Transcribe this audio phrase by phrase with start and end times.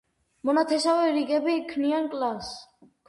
[0.49, 2.57] მონათესავე რიგები ქმნიან კლასს.